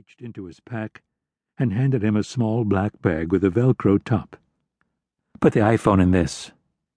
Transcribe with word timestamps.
reached 0.00 0.22
into 0.22 0.46
his 0.46 0.60
pack 0.60 1.02
and 1.58 1.74
handed 1.74 2.02
him 2.02 2.16
a 2.16 2.24
small 2.24 2.64
black 2.64 3.02
bag 3.02 3.30
with 3.30 3.44
a 3.44 3.50
Velcro 3.50 4.02
top. 4.02 4.34
Put 5.42 5.52
the 5.52 5.60
iPhone 5.60 6.00
in 6.00 6.10
this, 6.10 6.52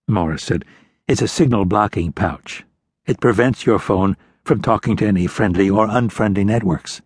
Morris 0.08 0.44
said. 0.44 0.64
It's 1.06 1.22
a 1.22 1.28
signal 1.28 1.66
blocking 1.66 2.14
pouch. 2.14 2.64
It 3.06 3.20
prevents 3.20 3.66
your 3.66 3.78
phone 3.78 4.16
from 4.46 4.62
talking 4.62 4.96
to 4.96 5.06
any 5.06 5.28
friendly 5.28 5.70
or 5.70 5.90
unfriendly 5.90 6.46
networks. 6.46 7.02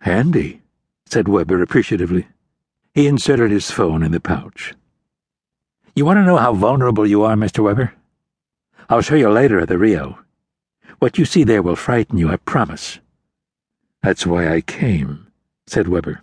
Handy, 0.00 0.60
said 1.06 1.28
Weber 1.28 1.62
appreciatively. 1.62 2.26
He 2.92 3.06
inserted 3.06 3.52
his 3.52 3.70
phone 3.70 4.02
in 4.02 4.10
the 4.10 4.18
pouch. 4.18 4.74
You 5.94 6.04
want 6.04 6.16
to 6.16 6.24
know 6.24 6.38
how 6.38 6.52
vulnerable 6.52 7.06
you 7.06 7.22
are, 7.22 7.36
Mr. 7.36 7.62
Weber? 7.62 7.94
I'll 8.88 9.02
show 9.02 9.14
you 9.14 9.30
later 9.30 9.60
at 9.60 9.68
the 9.68 9.78
Rio. 9.78 10.18
What 10.98 11.16
you 11.16 11.24
see 11.24 11.44
there 11.44 11.62
will 11.62 11.76
frighten 11.76 12.18
you, 12.18 12.28
I 12.28 12.38
promise. 12.38 12.98
That's 14.02 14.26
why 14.26 14.48
I 14.48 14.62
came, 14.62 15.26
said 15.66 15.88
Weber. 15.88 16.22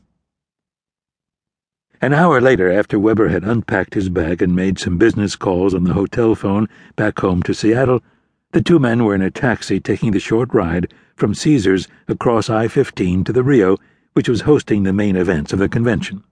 An 2.02 2.14
hour 2.14 2.42
later, 2.42 2.72
after 2.72 3.00
Weber 3.00 3.30
had 3.30 3.44
unpacked 3.44 3.94
his 3.94 4.10
bag 4.10 4.42
and 4.42 4.56
made 4.56 4.80
some 4.80 4.98
business 4.98 5.36
calls 5.36 5.74
on 5.74 5.84
the 5.84 5.94
hotel 5.94 6.36
phone 6.36 6.68
back 6.96 7.20
home 7.20 7.42
to 7.44 7.54
Seattle, 7.54 8.04
the 8.52 8.62
two 8.62 8.80
men 8.80 9.04
were 9.04 9.16
in 9.16 9.22
a 9.22 9.32
taxi 9.32 9.80
taking 9.80 10.12
the 10.12 10.20
short 10.20 10.54
ride 10.54 10.94
from 11.16 11.34
Caesars 11.34 11.88
across 12.08 12.50
I 12.50 12.68
15 12.68 13.24
to 13.26 13.34
the 13.34 13.44
Rio, 13.44 13.78
which 14.14 14.30
was 14.30 14.42
hosting 14.42 14.84
the 14.84 14.94
main 14.94 15.16
events 15.16 15.54
of 15.54 15.60
the 15.60 15.70
convention. 15.70 16.24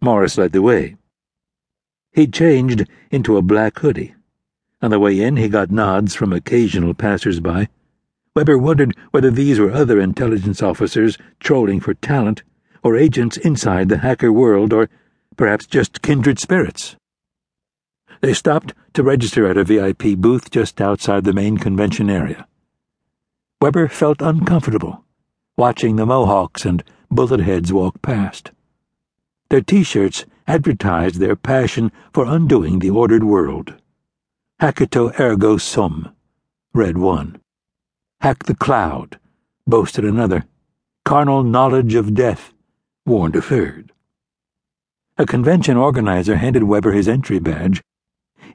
Morris 0.00 0.38
led 0.38 0.52
the 0.52 0.62
way. 0.62 0.96
He'd 2.12 2.32
changed 2.32 2.86
into 3.10 3.36
a 3.36 3.42
black 3.42 3.78
hoodie. 3.78 4.14
On 4.80 4.90
the 4.90 4.98
way 4.98 5.20
in, 5.20 5.36
he 5.36 5.48
got 5.48 5.70
nods 5.70 6.14
from 6.14 6.32
occasional 6.32 6.94
passers-by. 6.94 7.68
Weber 8.38 8.56
wondered 8.56 8.96
whether 9.10 9.32
these 9.32 9.58
were 9.58 9.72
other 9.72 10.00
intelligence 10.00 10.62
officers 10.62 11.18
trolling 11.40 11.80
for 11.80 11.94
talent, 11.94 12.44
or 12.84 12.94
agents 12.94 13.36
inside 13.36 13.88
the 13.88 13.98
hacker 13.98 14.32
world, 14.32 14.72
or 14.72 14.88
perhaps 15.36 15.66
just 15.66 16.02
kindred 16.02 16.38
spirits. 16.38 16.94
They 18.20 18.32
stopped 18.32 18.74
to 18.92 19.02
register 19.02 19.48
at 19.48 19.56
a 19.56 19.64
VIP 19.64 20.16
booth 20.16 20.52
just 20.52 20.80
outside 20.80 21.24
the 21.24 21.32
main 21.32 21.58
convention 21.58 22.08
area. 22.08 22.46
Weber 23.60 23.88
felt 23.88 24.22
uncomfortable 24.22 25.04
watching 25.56 25.96
the 25.96 26.06
Mohawks 26.06 26.64
and 26.64 26.84
bullet 27.10 27.40
heads 27.40 27.72
walk 27.72 28.00
past. 28.02 28.52
Their 29.50 29.62
t-shirts 29.62 30.26
advertised 30.46 31.16
their 31.16 31.34
passion 31.34 31.90
for 32.14 32.24
undoing 32.24 32.78
the 32.78 32.90
ordered 32.90 33.24
world. 33.24 33.74
Hackito 34.60 35.10
ergo 35.18 35.56
sum, 35.56 36.14
read 36.72 36.98
one. 36.98 37.40
Hack 38.20 38.44
the 38.44 38.54
cloud, 38.54 39.18
boasted 39.64 40.04
another. 40.04 40.44
Carnal 41.04 41.44
knowledge 41.44 41.94
of 41.94 42.14
death, 42.14 42.52
warned 43.06 43.36
a 43.36 43.40
third. 43.40 43.92
A 45.16 45.24
convention 45.24 45.76
organizer 45.76 46.36
handed 46.36 46.64
Weber 46.64 46.92
his 46.92 47.08
entry 47.08 47.38
badge. 47.38 47.80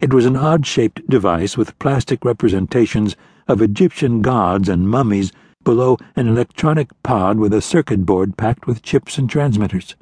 It 0.01 0.13
was 0.13 0.25
an 0.25 0.35
odd 0.35 0.65
shaped 0.65 1.07
device 1.07 1.55
with 1.55 1.79
plastic 1.79 2.25
representations 2.25 3.15
of 3.47 3.61
Egyptian 3.61 4.21
gods 4.21 4.67
and 4.67 4.89
mummies 4.89 5.31
below 5.63 5.97
an 6.17 6.27
electronic 6.27 6.89
pod 7.01 7.39
with 7.39 7.53
a 7.53 7.61
circuit 7.61 8.05
board 8.05 8.37
packed 8.37 8.67
with 8.67 8.81
chips 8.81 9.17
and 9.17 9.29
transmitters. 9.29 9.95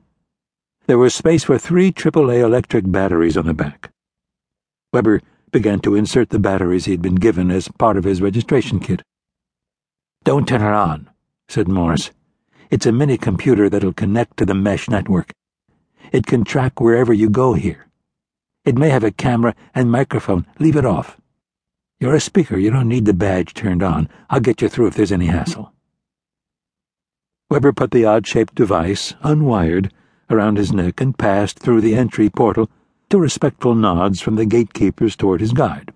There 0.87 0.97
was 0.97 1.13
space 1.13 1.43
for 1.43 1.59
three 1.59 1.91
AAA 1.91 2.39
electric 2.39 2.91
batteries 2.91 3.37
on 3.37 3.45
the 3.45 3.53
back. 3.53 3.91
Weber 4.91 5.21
began 5.51 5.79
to 5.81 5.95
insert 5.95 6.31
the 6.31 6.39
batteries 6.39 6.85
he 6.85 6.91
had 6.91 7.01
been 7.01 7.15
given 7.15 7.51
as 7.51 7.67
part 7.67 7.95
of 7.95 8.05
his 8.05 8.23
registration 8.23 8.79
kit. 8.79 9.03
Don't 10.23 10.47
turn 10.47 10.61
it 10.61 10.65
on, 10.65 11.09
said 11.47 11.67
Morris. 11.67 12.11
It's 12.69 12.85
a 12.85 12.91
mini 12.91 13.17
computer 13.17 13.69
that'll 13.69 13.93
connect 13.93 14.37
to 14.37 14.45
the 14.45 14.53
mesh 14.53 14.87
network. 14.87 15.31
It 16.11 16.27
can 16.27 16.43
track 16.43 16.79
wherever 16.79 17.11
you 17.11 17.29
go 17.29 17.53
here. 17.53 17.87
It 18.63 18.77
may 18.77 18.89
have 18.89 19.03
a 19.03 19.11
camera 19.11 19.55
and 19.73 19.91
microphone. 19.91 20.45
Leave 20.59 20.75
it 20.75 20.85
off. 20.85 21.17
You're 21.99 22.15
a 22.15 22.19
speaker. 22.19 22.57
You 22.57 22.69
don't 22.69 22.87
need 22.87 23.05
the 23.05 23.13
badge 23.13 23.55
turned 23.55 23.81
on. 23.81 24.09
I'll 24.29 24.39
get 24.39 24.61
you 24.61 24.69
through 24.69 24.87
if 24.87 24.95
there's 24.95 25.11
any 25.11 25.25
hassle. 25.25 25.73
Weber 27.49 27.73
put 27.73 27.91
the 27.91 28.05
odd 28.05 28.27
shaped 28.27 28.55
device, 28.55 29.13
unwired, 29.23 29.91
around 30.29 30.57
his 30.57 30.71
neck 30.71 31.01
and 31.01 31.17
passed 31.17 31.59
through 31.59 31.81
the 31.81 31.95
entry 31.95 32.29
portal 32.29 32.69
to 33.09 33.19
respectful 33.19 33.75
nods 33.75 34.21
from 34.21 34.35
the 34.35 34.45
gatekeepers 34.45 35.15
toward 35.15 35.41
his 35.41 35.51
guide. 35.51 35.91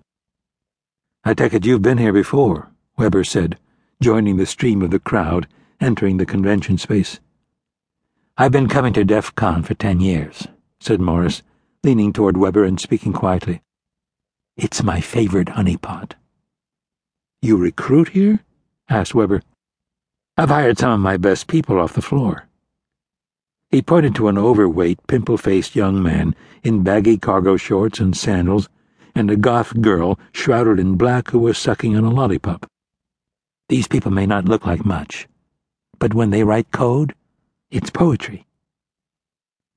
I 1.24 1.34
take 1.34 1.54
it 1.54 1.64
you've 1.64 1.82
been 1.82 1.98
here 1.98 2.12
before, 2.12 2.70
Weber 2.98 3.24
said, 3.24 3.58
joining 4.02 4.36
the 4.36 4.46
stream 4.46 4.82
of 4.82 4.90
the 4.90 4.98
crowd, 4.98 5.46
entering 5.80 6.18
the 6.18 6.26
convention 6.26 6.76
space. 6.76 7.18
I've 8.36 8.52
been 8.52 8.68
coming 8.68 8.92
to 8.92 9.04
DEF 9.04 9.34
CON 9.34 9.62
for 9.62 9.74
ten 9.74 10.00
years, 10.00 10.46
said 10.80 11.00
Morris, 11.00 11.42
leaning 11.82 12.12
toward 12.12 12.36
Weber 12.36 12.64
and 12.64 12.78
speaking 12.78 13.14
quietly. 13.14 13.62
It's 14.56 14.82
my 14.82 15.00
favorite 15.00 15.48
honeypot. 15.48 16.12
You 17.40 17.56
recruit 17.56 18.10
here? 18.10 18.40
asked 18.88 19.14
Weber. 19.14 19.42
I've 20.36 20.50
hired 20.50 20.78
some 20.78 20.90
of 20.90 21.00
my 21.00 21.16
best 21.16 21.46
people 21.46 21.80
off 21.80 21.94
the 21.94 22.02
floor. 22.02 22.46
He 23.70 23.80
pointed 23.80 24.14
to 24.16 24.28
an 24.28 24.36
overweight, 24.36 25.06
pimple 25.06 25.38
faced 25.38 25.74
young 25.74 26.02
man 26.02 26.34
in 26.62 26.82
baggy 26.82 27.16
cargo 27.16 27.56
shorts 27.56 27.98
and 27.98 28.16
sandals, 28.16 28.68
and 29.14 29.30
a 29.30 29.36
goth 29.36 29.80
girl 29.80 30.18
shrouded 30.32 30.78
in 30.78 30.96
black 30.96 31.30
who 31.30 31.38
was 31.38 31.56
sucking 31.56 31.96
on 31.96 32.04
a 32.04 32.10
lollipop. 32.10 32.66
These 33.68 33.88
people 33.88 34.12
may 34.12 34.26
not 34.26 34.44
look 34.44 34.64
like 34.64 34.84
much, 34.84 35.26
but 35.98 36.14
when 36.14 36.30
they 36.30 36.44
write 36.44 36.70
code, 36.70 37.14
it's 37.70 37.90
poetry. 37.90 38.46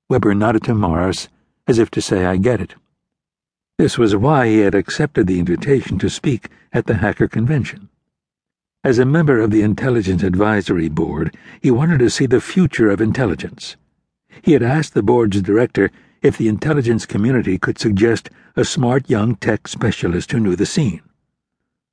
Weber 0.10 0.36
nodded 0.36 0.64
to 0.66 0.76
Morris, 0.76 1.28
as 1.68 1.80
if 1.80 1.90
to 1.92 2.02
say, 2.02 2.26
I 2.26 2.38
get 2.38 2.62
it. 2.62 2.76
This 3.80 3.98
was 3.98 4.16
why 4.16 4.48
he 4.48 4.60
had 4.60 4.76
accepted 4.76 5.26
the 5.26 5.40
invitation 5.40 5.98
to 6.00 6.10
speak 6.10 6.50
at 6.72 6.86
the 6.86 6.96
hacker 6.96 7.28
convention. 7.28 7.90
As 8.84 9.00
a 9.00 9.06
member 9.06 9.40
of 9.40 9.50
the 9.50 9.64
Intelligence 9.64 10.22
Advisory 10.22 10.88
Board, 10.88 11.36
he 11.60 11.72
wanted 11.72 12.00
to 12.00 12.10
see 12.10 12.28
the 12.28 12.42
future 12.42 12.92
of 12.92 13.02
intelligence. 13.02 13.76
He 14.44 14.54
had 14.54 14.64
asked 14.64 14.94
the 14.94 15.02
board's 15.02 15.42
director 15.42 15.90
if 16.22 16.38
the 16.38 16.48
intelligence 16.48 17.06
community 17.06 17.58
could 17.58 17.80
suggest 17.80 18.30
a 18.56 18.64
smart 18.64 19.10
young 19.10 19.36
tech 19.36 19.68
specialist 19.68 20.32
who 20.32 20.40
knew 20.40 20.56
the 20.56 20.66
scene. 20.66 21.02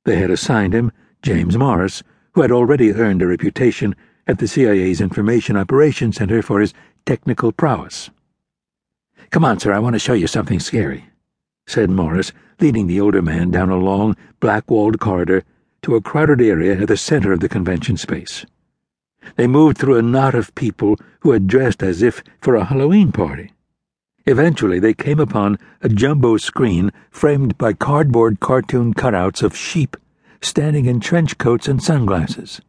They 0.05 0.17
had 0.17 0.29
assigned 0.29 0.73
him 0.73 0.91
James 1.21 1.57
Morris, 1.57 2.03
who 2.33 2.41
had 2.41 2.51
already 2.51 2.93
earned 2.93 3.21
a 3.21 3.27
reputation 3.27 3.95
at 4.27 4.39
the 4.39 4.47
CIA's 4.47 5.01
Information 5.01 5.57
Operations 5.57 6.17
Center 6.17 6.41
for 6.41 6.59
his 6.59 6.73
technical 7.05 7.51
prowess. 7.51 8.09
Come 9.31 9.43
on, 9.43 9.59
sir, 9.59 9.73
I 9.73 9.79
want 9.79 9.93
to 9.93 9.99
show 9.99 10.13
you 10.13 10.27
something 10.27 10.59
scary, 10.59 11.05
said 11.65 11.89
Morris, 11.89 12.31
leading 12.59 12.87
the 12.87 13.01
older 13.01 13.21
man 13.21 13.51
down 13.51 13.69
a 13.69 13.77
long, 13.77 14.15
black 14.39 14.69
walled 14.69 14.99
corridor 14.99 15.43
to 15.81 15.95
a 15.95 16.01
crowded 16.01 16.41
area 16.41 16.79
at 16.79 16.87
the 16.87 16.97
center 16.97 17.31
of 17.33 17.39
the 17.39 17.49
convention 17.49 17.97
space. 17.97 18.45
They 19.35 19.47
moved 19.47 19.77
through 19.77 19.97
a 19.97 20.01
knot 20.01 20.35
of 20.35 20.55
people 20.55 20.97
who 21.21 21.31
had 21.31 21.47
dressed 21.47 21.83
as 21.83 22.01
if 22.01 22.23
for 22.41 22.55
a 22.55 22.65
Halloween 22.65 23.11
party. 23.11 23.53
Eventually, 24.25 24.79
they 24.79 24.93
came 24.93 25.19
upon 25.19 25.57
a 25.81 25.89
jumbo 25.89 26.37
screen 26.37 26.91
framed 27.09 27.57
by 27.57 27.73
cardboard 27.73 28.39
cartoon 28.39 28.93
cutouts 28.93 29.41
of 29.41 29.55
sheep 29.55 29.97
standing 30.41 30.85
in 30.85 30.99
trench 30.99 31.37
coats 31.37 31.67
and 31.67 31.81
sunglasses. 31.81 32.61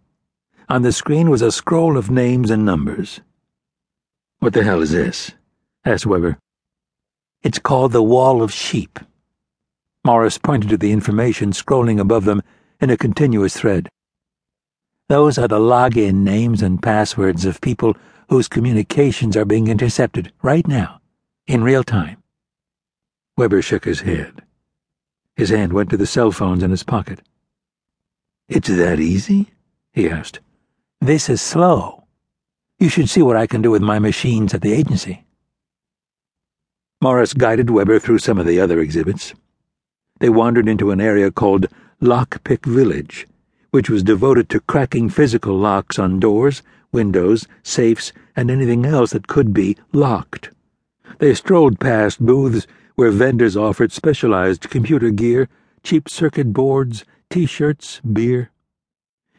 On 0.69 0.83
the 0.83 0.93
screen 0.93 1.31
was 1.31 1.43
a 1.43 1.53
scroll 1.53 1.97
of 1.97 2.11
names 2.11 2.51
and 2.51 2.65
numbers. 2.65 3.21
What 4.41 4.53
the 4.53 4.65
hell 4.65 4.83
is 4.83 4.91
this? 4.91 5.33
asked 5.84 6.06
Weber. 6.06 6.39
It's 7.43 7.59
called 7.59 7.93
the 7.93 8.03
Wall 8.03 8.43
of 8.43 8.53
Sheep. 8.53 8.99
Morris 10.05 10.39
pointed 10.39 10.71
to 10.71 10.77
the 10.77 10.93
information 10.93 11.53
scrolling 11.53 12.01
above 12.01 12.25
them 12.25 12.43
in 12.81 12.91
a 12.91 12.97
continuous 12.97 13.56
thread. 13.56 13.89
Those 15.09 15.39
are 15.39 15.49
the 15.49 15.59
login 15.59 16.17
names 16.17 16.62
and 16.62 16.83
passwords 16.83 17.45
of 17.45 17.61
people 17.61 17.97
whose 18.29 18.49
communications 18.49 19.37
are 19.37 19.44
being 19.44 19.69
intercepted 19.69 20.32
right 20.43 20.67
now, 20.67 21.00
in 21.47 21.64
real 21.64 21.82
time. 21.82 22.23
Weber 23.37 23.62
shook 23.62 23.85
his 23.85 24.00
head. 24.00 24.43
His 25.35 25.50
hand 25.50 25.73
went 25.73 25.91
to 25.91 25.97
the 25.97 26.06
cell 26.06 26.31
phones 26.31 26.62
in 26.62 26.71
his 26.71 26.82
pocket. 26.82 27.23
It's 28.49 28.69
that 28.69 28.99
easy? 28.99 29.50
he 29.93 30.09
asked. 30.09 30.41
This 31.03 31.29
is 31.29 31.43
slow. 31.43 32.05
You 32.79 32.89
should 32.89 33.11
see 33.11 33.21
what 33.21 33.37
I 33.37 33.47
can 33.47 33.61
do 33.61 33.71
with 33.71 33.83
my 33.83 33.99
machines 33.99 34.55
at 34.55 34.62
the 34.62 34.73
agency. 34.73 35.25
Morris 37.03 37.35
guided 37.35 37.69
Weber 37.69 37.99
through 37.99 38.21
some 38.21 38.39
of 38.39 38.47
the 38.47 38.59
other 38.59 38.81
exhibits. 38.81 39.35
They 40.21 40.31
wandered 40.31 40.67
into 40.67 40.91
an 40.91 41.00
area 41.00 41.31
called 41.31 41.67
Lockpick 42.00 42.65
Village, 42.65 43.27
which 43.71 43.91
was 43.91 44.03
devoted 44.03 44.49
to 44.49 44.61
cracking 44.61 45.11
physical 45.11 45.56
locks 45.56 45.99
on 45.99 46.19
doors, 46.19 46.62
windows, 46.91 47.47
safes, 47.62 48.12
and 48.35 48.50
anything 48.50 48.87
else 48.87 49.11
that 49.11 49.27
could 49.27 49.53
be 49.53 49.77
locked. 49.93 50.50
They 51.19 51.35
strolled 51.35 51.79
past 51.79 52.25
booths 52.25 52.67
where 52.95 53.11
vendors 53.11 53.56
offered 53.56 53.93
specialized 53.93 54.71
computer 54.71 55.11
gear, 55.11 55.49
cheap 55.83 56.09
circuit 56.09 56.53
boards, 56.53 57.05
t 57.30 57.46
shirts, 57.46 58.00
beer. 58.00 58.50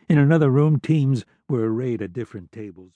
In 0.07 0.17
another 0.17 0.49
room, 0.49 0.79
teams 0.79 1.25
were 1.47 1.71
arrayed 1.71 2.01
at 2.01 2.13
different 2.13 2.51
tables. 2.51 2.87